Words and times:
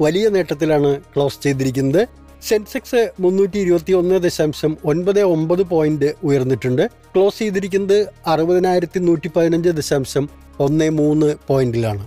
വലിയ 0.00 0.28
നേട്ടത്തിലാണ് 0.28 1.00
ക്ലോസ് 1.00 1.42
ചെയ്തിരിക്കുന്നത്. 1.42 2.08
സെൻസെക്സ് 2.42 3.12
മുന്നൂറ്റി 3.20 3.58
ഇരുപത്തി 3.58 3.92
ഒന്ന് 3.92 4.22
ദശാംശം 4.22 4.76
ഒൻപത് 4.84 5.20
ഒമ്പത് 5.20 5.62
പോയിന്റ് 5.62 6.12
ഉയർന്നിട്ടുണ്ട്. 6.24 6.86
ക്ലോസ് 6.86 7.38
ചെയ്തിരിക്കുന്നത് 7.38 8.12
അറുപതിനായിരത്തി 8.26 8.98
നൂറ്റി 8.98 9.30
പതിനഞ്ച് 9.36 9.68
ദശാംശം 9.68 10.28
ഒന്ന് 10.60 10.90
മൂന്ന് 10.90 11.34
പോയിന്റിലാണ്. 11.48 12.06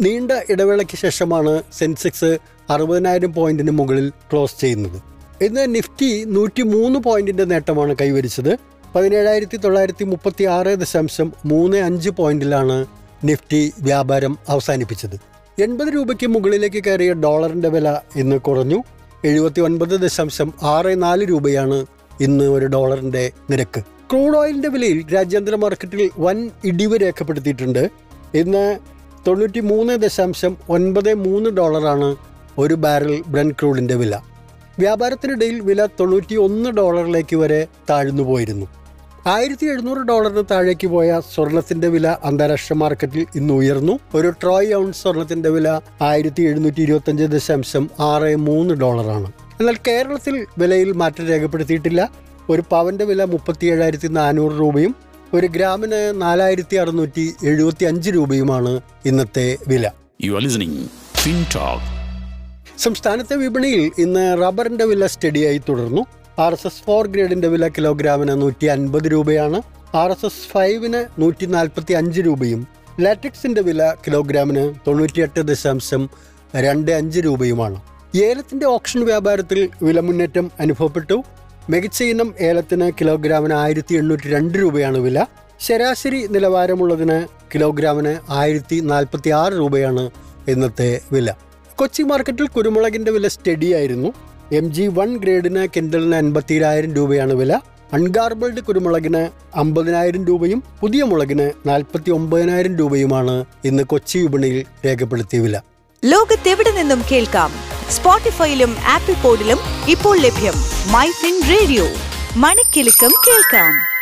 നീണ്ട 0.00 0.30
ഇടവേളയ്ക്ക് 0.50 0.96
ശേഷമാണ് 0.96 1.62
സെൻസെക്സ് 1.72 2.38
അറുപതിനായിരം 2.70 3.34
പോയിന്റിന് 3.34 3.70
മുകളിൽ 3.70 4.12
ക്ലോസ് 4.32 4.60
ചെയ്യുന്നത്. 4.60 5.02
ഇന്ന് 5.44 5.74
നിഫ്റ്റി 5.74 6.24
നൂറ്റി 6.24 6.62
മൂന്ന് 6.62 6.98
പോയിന്റിന്റെ 6.98 7.44
നേട്ടമാണ് 7.44 7.96
കൈവരിച്ചത്. 8.00 8.58
പതിനേഴായിരത്തി 8.94 9.56
തൊള്ളായിരത്തി 9.56 10.04
മുപ്പത്തി 10.04 10.44
ആറ് 10.44 10.66
ദശാംശം 10.66 11.32
മൂന്ന് 11.44 11.76
അഞ്ച് 11.76 12.10
പോയിന്റിലാണ് 12.10 12.86
നിഫ്റ്റി 13.24 13.72
വ്യാപാരം 13.80 14.38
അവസാനിപ്പിച്ചത്. 14.48 15.35
എൺപത് 15.58 15.88
രൂപയ്ക്ക് 15.94 16.26
മുകളിലേക്ക് 16.26 16.84
കയറിയ 16.84 17.12
ഡോളറിന്റെ 17.12 17.68
വില 17.68 18.00
ഇന്ന് 18.16 18.36
കുറഞ്ഞു. 18.36 18.82
എഴുപത്തി 19.24 19.60
ഒൻപത് 19.60 20.00
ദശാംശം 20.00 20.52
ആറ് 20.62 21.02
നാല് 21.02 21.24
രൂപയാണ് 21.24 21.86
ഇന്ന് 22.20 22.44
ഒരു 22.44 22.66
ഡോളറിന്റെ 22.66 23.32
നിരക്ക്. 23.50 23.80
ക്രൂഡ് 23.80 24.36
ഓയിലിന്റെ 24.36 24.68
വിലയിൽ 24.68 25.14
രാജ്യാന്തര 25.14 25.54
മാർക്കറ്റിൽ 25.54 26.10
വൻ 26.18 26.50
ഇടിവ് 26.64 26.98
രേഖപ്പെടുത്തിയിട്ടുണ്ട്. 27.02 27.88
ഇന്ന് 28.34 28.78
തൊണ്ണൂറ്റി 29.26 29.60
മൂന്ന് 29.60 29.92
ദശാംശം 29.92 30.56
ഒൻപത് 30.68 31.14
മൂന്ന് 31.14 31.50
ഡോളറാണ് 31.50 32.16
ഒരു 32.58 32.74
ബാരൽ 32.74 33.22
ബ്രൻ 33.26 33.50
ക്രൂഡിന്റെ 33.50 33.94
വില. 33.94 34.20
വ്യാപാരത്തിനിടയിൽ 34.78 35.60
വില 35.60 35.86
തൊണ്ണൂറ്റി 35.86 36.34
ഒന്ന് 36.34 36.70
ഡോളറിലേക്ക് 36.70 37.36
വരെ 37.36 37.66
താഴ്ന്നു 37.90 38.22
പോയിരുന്നു 38.22 38.66
ആയിരത്തി 39.26 39.66
എഴുന്നൂറ് 39.66 39.98
ഡോളറിന് 39.98 40.42
താഴേക്ക് 40.50 40.86
പോയ 40.86 41.20
സ്വർണത്തിന്റെ 41.34 41.88
വില 41.88 42.16
അന്താരാഷ്ട്ര 42.24 42.74
മാർക്കറ്റിൽ 42.74 43.26
ഇന്ന് 43.34 43.54
ഉയർന്നു. 43.54 43.98
ഒരു 44.14 44.28
ട്രോയ് 44.42 44.74
ഔൺസ് 44.74 45.02
സ്വർണത്തിന്റെ 45.02 45.48
വില 45.48 45.80
ആയിരത്തി 46.02 46.42
എഴുന്നൂറ്റി 46.42 46.80
ഇരുപത്തി 46.80 47.10
അഞ്ച് 47.10 47.24
ദശാംശം 47.24 47.90
ആറ് 48.00 48.36
മൂന്ന് 48.36 48.74
ഡോളറാണ്. 48.74 49.32
എന്നാൽ 49.60 49.76
കേരളത്തിൽ 49.88 50.46
വിലയിൽ 50.58 50.92
മാറ്റം 50.92 51.26
രേഖപ്പെടുത്തിയിട്ടില്ല. 51.26 52.10
ഒരു 52.50 52.62
പവന്റെ 52.70 53.04
വില 53.04 53.24
മുപ്പത്തി 53.24 53.66
ഏഴായിരത്തി 53.66 54.08
നാനൂറ് 54.08 54.52
രൂപയും 54.52 54.94
ഒരു 55.34 55.46
ഗ്രാമിന് 55.46 56.22
നാലായിരത്തി 56.22 56.76
അറുന്നൂറ്റി 56.76 57.34
എഴുപത്തി 57.44 57.84
അഞ്ച് 57.84 58.10
രൂപയുമാണ് 58.10 58.80
ഇന്നത്തെ 59.06 59.58
വില 59.68 59.90
സംസ്ഥാനത്തെ 62.78 63.36
വിപണിയിൽ 63.36 63.90
ഇന്ന് 63.98 64.42
റബ്ബറിന്റെ 64.42 64.84
വില 64.84 65.06
സ്റ്റഡിയായി 65.06 65.60
തുടർന്നു. 65.68 66.04
ആർ 66.38 66.52
എസ് 66.52 66.66
എസ് 66.66 66.82
ഫോർ 66.86 67.06
ഗ്രേഡിന്റെ 67.06 67.48
വില 67.48 67.68
കിലോഗ്രാമിന് 67.68 68.42
നൂറ്റി 68.42 68.66
അൻപത് 68.66 69.12
രൂപയാണ്. 69.12 69.62
ആർ 69.94 70.10
എസ് 70.10 70.26
എസ് 70.26 70.48
ഫൈവിന് 70.48 71.20
നൂറ്റി 71.20 71.46
നാൽപ്പത്തി 71.46 71.92
അഞ്ച് 71.92 72.20
രൂപയും 72.20 72.66
ലാറ്റക്സിന്റെ 73.00 73.62
വില 73.62 73.94
കിലോഗ്രാമിന് 74.06 74.74
തൊണ്ണൂറ്റിയെട്ട് 74.86 75.40
ദശാംശം 75.40 76.10
രണ്ട് 76.56 76.90
അഞ്ച് 76.90 77.20
രൂപയുമാണ്. 77.20 77.80
ഏലത്തിന്റെ 78.16 78.66
ഓപ്ഷൻ 78.66 79.04
വ്യാപാരത്തിൽ 79.04 79.68
വില 79.82 80.00
മുന്നേറ്റം 80.00 80.50
അനുഭവപ്പെട്ടു. 80.60 81.22
മികച്ച 81.70 82.02
ഇനം 82.02 82.34
ഏലത്തിന് 82.40 82.92
കിലോഗ്രാമിന് 83.00 83.54
ആയിരത്തി 83.54 83.94
എണ്ണൂറ്റി 83.94 84.28
രണ്ട് 84.28 84.58
രൂപയാണ് 84.58 84.98
വില. 84.98 85.24
ശരാശരി 85.60 86.26
നിലവാരമുള്ളതിന് 86.26 87.26
കിലോഗ്രാമിന് 87.54 88.18
ആയിരത്തി 88.30 88.80
നാൽപ്പത്തി 88.80 89.30
ആറ് 89.30 89.52
രൂപയാണ് 89.52 90.10
ഇന്നത്തെ 90.48 91.00
വില. 91.12 91.30
കൊച്ചി 91.76 92.02
മാർക്കറ്റിൽ 92.02 92.46
കുരുമുളകിന്റെ 92.46 93.10
വില 93.10 93.28
സ്റ്റഡി 93.28 93.72
ആയിരുന്നു. 93.72 94.12
എം 94.52 94.72
ജി 94.72 94.86
വൺ 94.86 95.16
ഗ്രേഡിന് 95.16 95.68
കിൻഡലിന് 95.76 96.16
എൺപത്തിരായിരം 96.16 96.94
രൂപയാണ് 96.94 97.32
വില. 97.32 97.60
അൺഗാർബിൾഡ് 97.92 98.60
കുരുമുളകിന് 98.60 99.28
അമ്പതിനായിരം 99.54 100.26
രൂപയും 100.26 100.62
പുതിയ 100.80 101.02
മുളകിന് 101.02 101.50
നാൽപ്പത്തി 101.66 102.10
ഒമ്പതിനായിരം 102.10 102.76
രൂപയുമാണ് 102.76 103.44
ഇന്ന് 103.64 103.82
കൊച്ചി 103.82 104.18
വിപണിയിൽ 104.18 104.64
രേഖപ്പെടുത്തിയ 104.86 105.40
വില. 105.40 105.60
ലോകത്തെവിടെ 106.04 106.70
നിന്നും 106.70 107.02
കേൾക്കാം? 107.12 107.52
സ്പോട്ടിഫൈയിലും 107.90 108.76
ആപ്പിൾ 108.86 109.14
പോഡിലും 109.14 109.58
ഇപ്പോൾ 109.88 110.18
ലഭ്യം 110.18 110.54
മൈ 110.92 111.10
ഫിൻ 111.10 111.40
റേഡിയോ. 111.50 111.86
മണിക്കെലക്കം 112.36 113.10
കേൾക്കാം. 113.28 113.95